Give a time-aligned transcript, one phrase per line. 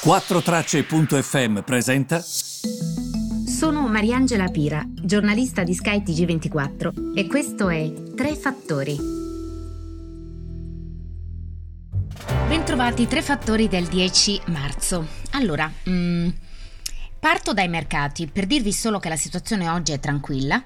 [0.00, 2.20] 4Tracce.fm presenta.
[2.20, 8.96] Sono Mariangela Pira, giornalista di Sky TG24 e questo è Tre Fattori.
[12.46, 15.04] Bentrovati Tre Fattori del 10 marzo.
[15.32, 16.28] Allora, mm,
[17.18, 20.62] parto dai mercati per dirvi solo che la situazione oggi è tranquilla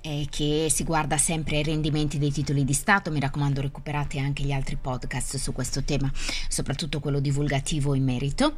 [0.00, 3.10] eh, che si guarda sempre ai rendimenti dei titoli di Stato.
[3.10, 6.10] Mi raccomando, recuperate anche gli altri podcast su questo tema,
[6.48, 8.56] soprattutto quello divulgativo in merito.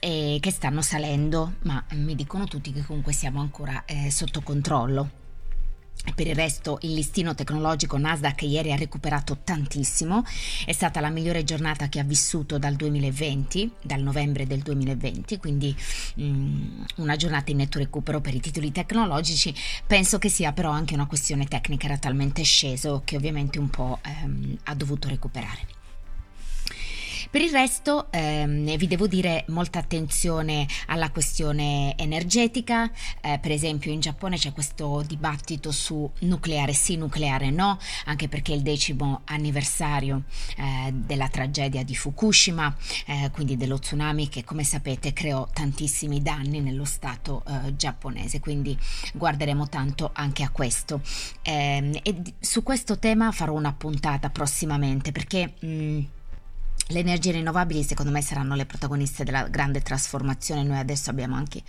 [0.00, 5.21] Eh, che stanno salendo, ma mi dicono tutti che comunque siamo ancora eh, sotto controllo.
[6.14, 10.24] Per il resto il listino tecnologico Nasdaq ieri ha recuperato tantissimo,
[10.66, 15.74] è stata la migliore giornata che ha vissuto dal 2020, dal novembre del 2020, quindi
[16.16, 19.54] um, una giornata in netto recupero per i titoli tecnologici,
[19.86, 24.00] penso che sia però anche una questione tecnica, era talmente sceso che ovviamente un po'
[24.24, 25.81] um, ha dovuto recuperare.
[27.32, 32.90] Per il resto ehm, vi devo dire molta attenzione alla questione energetica,
[33.22, 38.52] eh, per esempio in Giappone c'è questo dibattito su nucleare sì, nucleare no, anche perché
[38.52, 40.24] è il decimo anniversario
[40.58, 46.60] eh, della tragedia di Fukushima, eh, quindi dello tsunami che come sapete creò tantissimi danni
[46.60, 48.78] nello stato eh, giapponese, quindi
[49.14, 51.00] guarderemo tanto anche a questo.
[51.40, 55.54] Ehm, e su questo tema farò una puntata prossimamente perché...
[55.60, 56.00] Mh, mm,
[56.92, 61.62] le energie rinnovabili secondo me saranno le protagoniste della grande trasformazione, noi adesso abbiamo anche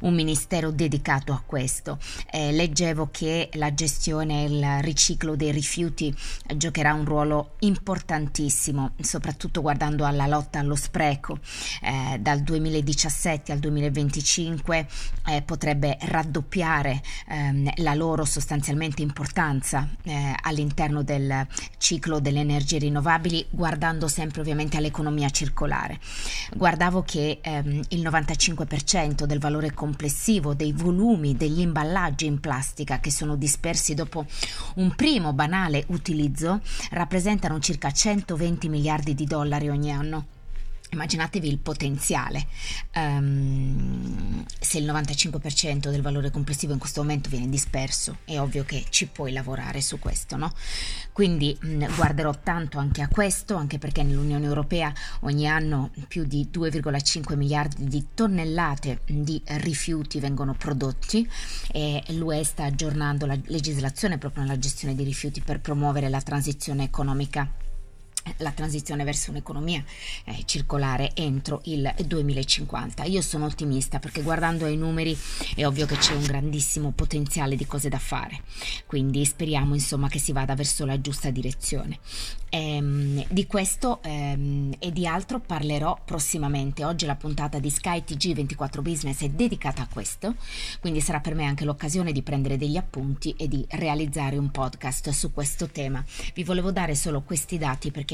[0.00, 1.98] un ministero dedicato a questo.
[2.30, 6.14] Eh, leggevo che la gestione e il riciclo dei rifiuti
[6.56, 11.38] giocherà un ruolo importantissimo, soprattutto guardando alla lotta allo spreco.
[11.82, 14.86] Eh, dal 2017 al 2025
[15.26, 23.46] eh, potrebbe raddoppiare ehm, la loro sostanzialmente importanza eh, all'interno del ciclo delle energie rinnovabili,
[23.50, 25.98] guardando sempre ovviamente all'economia circolare.
[26.54, 33.10] Guardavo che ehm, il 95% del valore complessivo dei volumi degli imballaggi in plastica che
[33.10, 34.26] sono dispersi dopo
[34.76, 36.60] un primo banale utilizzo
[36.90, 40.33] rappresentano circa 120 miliardi di dollari ogni anno.
[40.94, 42.46] Immaginatevi il potenziale.
[42.94, 48.84] Um, se il 95% del valore complessivo in questo momento viene disperso, è ovvio che
[48.90, 50.52] ci puoi lavorare su questo, no?
[51.12, 56.48] Quindi mh, guarderò tanto anche a questo, anche perché nell'Unione Europea ogni anno più di
[56.52, 61.28] 2,5 miliardi di tonnellate di rifiuti vengono prodotti
[61.72, 66.84] e l'UE sta aggiornando la legislazione proprio nella gestione dei rifiuti per promuovere la transizione
[66.84, 67.62] economica
[68.38, 69.82] la transizione verso un'economia
[70.24, 73.04] eh, circolare entro il 2050.
[73.04, 75.16] Io sono ottimista perché guardando ai numeri
[75.54, 78.40] è ovvio che c'è un grandissimo potenziale di cose da fare,
[78.86, 81.98] quindi speriamo insomma che si vada verso la giusta direzione.
[82.50, 86.84] Ehm, di questo ehm, e di altro parlerò prossimamente.
[86.84, 90.36] Oggi la puntata di Sky TG24 Business è dedicata a questo,
[90.80, 95.10] quindi sarà per me anche l'occasione di prendere degli appunti e di realizzare un podcast
[95.10, 96.04] su questo tema.
[96.32, 98.13] Vi volevo dare solo questi dati perché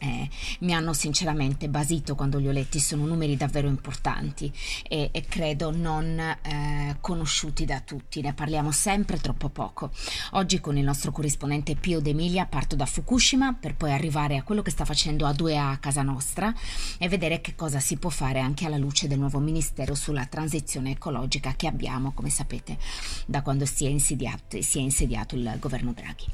[0.00, 0.28] eh,
[0.60, 4.50] mi hanno sinceramente basito quando li ho letti, sono numeri davvero importanti
[4.88, 9.90] e, e credo non eh, conosciuti da tutti, ne parliamo sempre troppo poco.
[10.32, 14.62] Oggi con il nostro corrispondente Pio D'Emilia parto da Fukushima per poi arrivare a quello
[14.62, 16.52] che sta facendo A2A a casa nostra
[16.98, 20.92] e vedere che cosa si può fare anche alla luce del nuovo ministero sulla transizione
[20.92, 22.78] ecologica che abbiamo, come sapete,
[23.26, 26.24] da quando si è insediato, si è insediato il governo Draghi.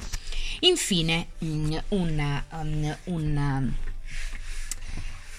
[0.63, 2.21] Infine, mm, un,
[2.53, 3.73] um, un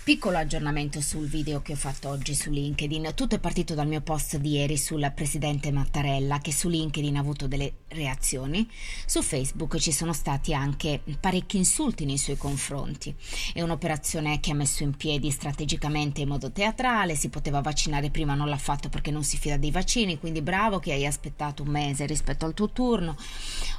[0.07, 3.11] Piccolo aggiornamento sul video che ho fatto oggi su LinkedIn.
[3.13, 7.19] Tutto è partito dal mio post di ieri sul presidente Mattarella che su LinkedIn ha
[7.19, 8.65] avuto delle reazioni.
[9.05, 13.13] Su Facebook ci sono stati anche parecchi insulti nei suoi confronti.
[13.51, 18.33] È un'operazione che ha messo in piedi strategicamente in modo teatrale, si poteva vaccinare prima,
[18.33, 21.69] non l'ha fatto perché non si fida dei vaccini, quindi bravo che hai aspettato un
[21.69, 23.17] mese rispetto al tuo turno.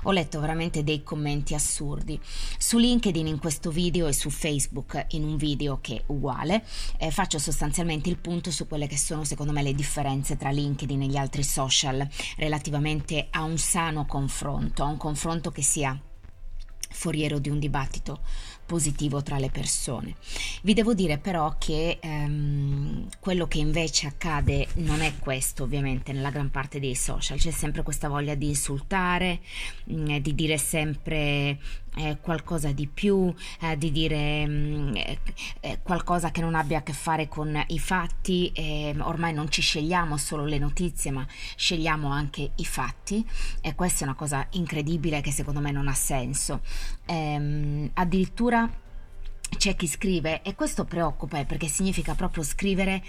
[0.02, 2.20] Ho letto veramente dei commenti assurdi.
[2.58, 6.62] Su LinkedIn in questo video e su Facebook in un video che uguale,
[6.98, 11.02] eh, faccio sostanzialmente il punto su quelle che sono secondo me le differenze tra LinkedIn
[11.02, 12.06] e gli altri social
[12.36, 15.98] relativamente a un sano confronto, a un confronto che sia
[16.90, 18.20] foriero di un dibattito
[18.68, 20.16] positivo tra le persone.
[20.62, 26.30] Vi devo dire però che ehm, quello che invece accade non è questo ovviamente nella
[26.30, 29.40] gran parte dei social, c'è sempre questa voglia di insultare,
[29.84, 31.58] mh, mm, di dire sempre
[32.20, 34.96] qualcosa di più, eh, di dire mh, mm,
[35.60, 38.52] eh, qualcosa che non abbia a che fare con i fatti,
[39.00, 43.26] ormai non ci scegliamo solo le notizie ma scegliamo anche i fatti
[43.60, 46.60] e questa è una cosa incredibile che secondo me non ha senso.
[47.06, 48.68] Ehm, addirittura
[49.56, 53.02] c'è chi scrive e questo preoccupa eh, perché significa proprio scrivere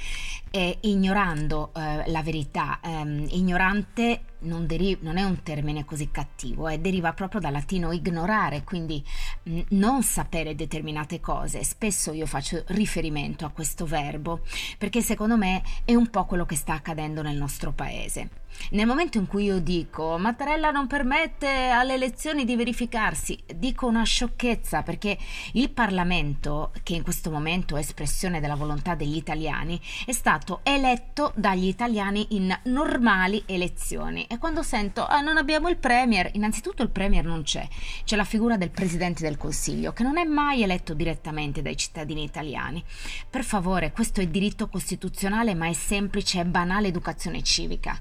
[0.52, 2.80] eh, ignorando eh, la verità.
[2.82, 7.92] Eh, ignorante non, deri- non, è un termine così cattivo, eh, deriva proprio dal latino
[7.92, 9.04] ignorare, quindi
[9.44, 11.64] mh, non sapere determinate cose.
[11.64, 14.42] Spesso io faccio riferimento a questo verbo
[14.78, 18.30] perché secondo me è un po' quello che sta accadendo nel nostro paese.
[18.72, 24.04] Nel momento in cui io dico Mattarella non permette alle elezioni di verificarsi, dico una
[24.04, 25.18] sciocchezza perché
[25.54, 31.32] il Parlamento, che in questo momento è espressione della volontà degli italiani, è stato eletto
[31.36, 34.26] dagli italiani in normali elezioni.
[34.26, 37.68] E quando sento ah, non abbiamo il Premier, innanzitutto il Premier non c'è,
[38.04, 42.24] c'è la figura del Presidente del Consiglio che non è mai eletto direttamente dai cittadini
[42.24, 42.84] italiani.
[43.30, 48.00] Per favore, questo è diritto costituzionale ma è semplice e banale educazione civica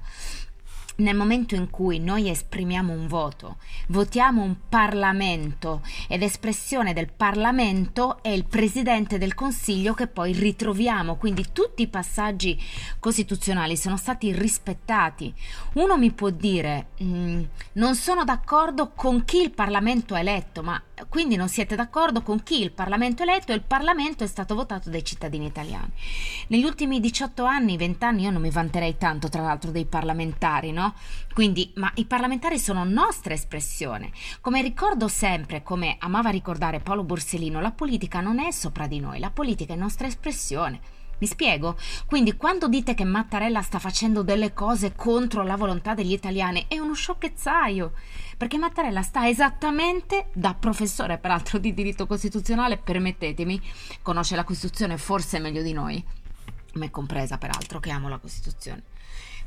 [0.99, 3.57] nel momento in cui noi esprimiamo un voto,
[3.87, 11.15] votiamo un Parlamento ed espressione del Parlamento è il Presidente del Consiglio che poi ritroviamo,
[11.15, 12.59] quindi tutti i passaggi
[12.99, 15.33] costituzionali sono stati rispettati.
[15.73, 17.43] Uno mi può dire mm,
[17.73, 22.43] non sono d'accordo con chi il Parlamento ha eletto, ma quindi non siete d'accordo con
[22.43, 25.91] chi il Parlamento ha eletto e il Parlamento è stato votato dai cittadini italiani.
[26.47, 30.71] Negli ultimi 18 anni, 20 anni, io non mi vanterei tanto tra l'altro dei parlamentari,
[30.71, 30.88] no?
[31.33, 34.11] Quindi, ma i parlamentari sono nostra espressione.
[34.41, 39.19] Come ricordo sempre, come amava ricordare Paolo Borsellino, la politica non è sopra di noi,
[39.19, 40.97] la politica è nostra espressione.
[41.19, 41.77] Mi spiego?
[42.05, 46.79] Quindi quando dite che Mattarella sta facendo delle cose contro la volontà degli italiani è
[46.79, 47.91] uno sciocchezzaio,
[48.37, 53.61] perché Mattarella sta esattamente, da professore peraltro di diritto costituzionale, permettetemi,
[54.01, 56.01] conosce la Costituzione forse meglio di noi,
[56.75, 58.83] me compresa peraltro che amo la Costituzione.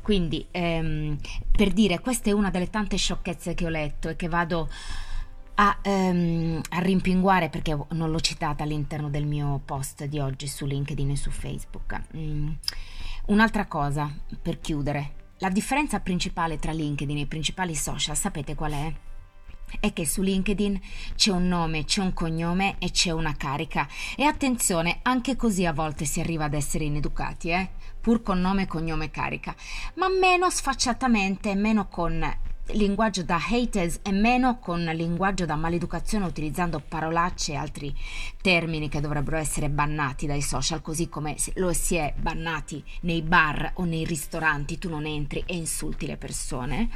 [0.03, 1.17] Quindi, ehm,
[1.49, 4.69] per dire, questa è una delle tante sciocchezze che ho letto e che vado
[5.55, 10.65] a, ehm, a, rimpinguare perché non l'ho citata all'interno del mio post di oggi su
[10.65, 12.01] LinkedIn e su Facebook.
[12.17, 12.49] Mm.
[13.27, 15.21] Un'altra cosa per chiudere.
[15.37, 18.93] La differenza principale tra LinkedIn e i principali social, sapete qual è?
[19.79, 20.79] È che su LinkedIn
[21.15, 23.87] c'è un nome, c'è un cognome e c'è una carica.
[24.15, 27.69] E attenzione, anche così a volte si arriva ad essere ineducati, eh?
[27.99, 29.55] pur con nome, cognome carica,
[29.95, 32.21] ma meno sfacciatamente, meno con
[32.67, 37.93] linguaggio da haters e meno con linguaggio da maleducazione utilizzando parolacce e altri
[38.41, 43.73] termini che dovrebbero essere bannati dai social, così come lo si è bannati nei bar
[43.75, 46.89] o nei ristoranti, tu non entri e insulti le persone.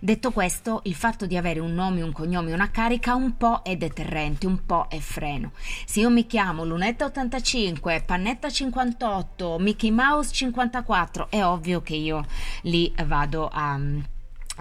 [0.00, 3.76] Detto questo, il fatto di avere un nome, un cognome, una carica un po' è
[3.76, 5.52] deterrente, un po' è freno.
[5.84, 12.24] Se io mi chiamo Lunetta85, Pannetta58, Mickey Mouse 54, è ovvio che io
[12.62, 13.78] lì vado a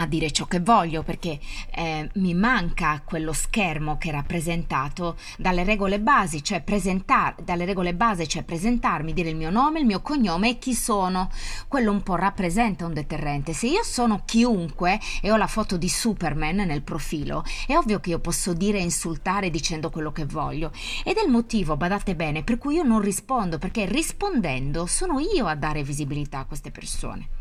[0.02, 1.40] a dire ciò che voglio perché
[1.72, 7.94] eh, mi manca quello schermo che è rappresentato dalle regole basi, cioè presentar, dalle regole
[7.94, 11.30] base, cioè presentarmi, dire il mio nome, il mio cognome e chi sono.
[11.68, 13.54] Quello un po' rappresenta un deterrente.
[13.54, 18.12] Se io sono chiunque e ho la foto di Superman nel profilo, è ovvio che
[18.12, 20.72] io posso dire e insultare dicendo quello che voglio.
[21.04, 25.46] Ed è il motivo, badate bene, per cui io non rispondo, perché rispondendo sono io
[25.48, 27.39] a dare visibilità a queste persone.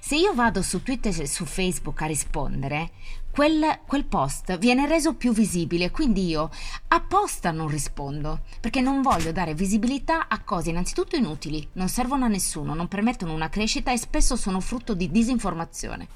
[0.00, 2.90] Se io vado su Twitter e su Facebook a rispondere,
[3.30, 6.50] quel, quel, post viene reso più visibile, quindi io
[6.88, 12.28] apposta non rispondo, perché non voglio dare visibilità a cose innanzitutto inutili, non servono a
[12.28, 16.08] nessuno, non permettono una crescita e spesso sono frutto di disinformazione.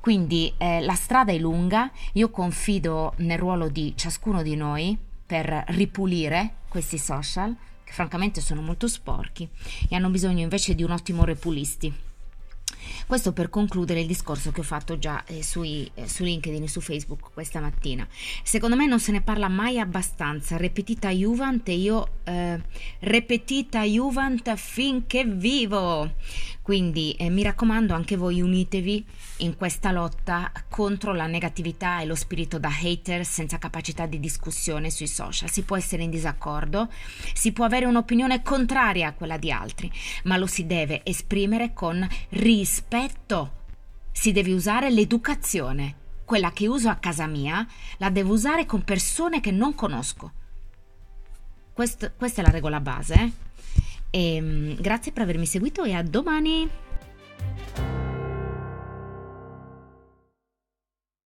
[0.00, 4.96] Quindi eh, la strada è lunga, io confido nel ruolo di ciascuno di noi
[5.26, 9.46] per ripulire questi social, che francamente sono molto sporchi
[9.88, 12.08] e hanno bisogno invece di un ottimo repulisti.
[13.10, 16.68] Questo per concludere il discorso che ho fatto già eh, sui, eh, su LinkedIn e
[16.68, 18.06] su Facebook questa mattina.
[18.44, 20.56] Secondo me non se ne parla mai abbastanza.
[20.56, 22.62] Repetita Juvent e io eh,
[23.00, 26.14] repetita Juvent finché vivo.
[26.62, 29.04] Quindi eh, mi raccomando anche voi unitevi
[29.38, 34.88] in questa lotta contro la negatività e lo spirito da hater senza capacità di discussione
[34.88, 35.50] sui social.
[35.50, 36.88] Si può essere in disaccordo,
[37.34, 39.90] si può avere un'opinione contraria a quella di altri,
[40.24, 42.99] ma lo si deve esprimere con rispetto.
[44.12, 45.96] Si deve usare l'educazione.
[46.24, 47.66] Quella che uso a casa mia
[47.98, 50.32] la devo usare con persone che non conosco.
[51.72, 53.14] Quest, questa è la regola base.
[53.14, 53.32] Eh?
[54.10, 56.89] E, ehm, grazie per avermi seguito e a domani!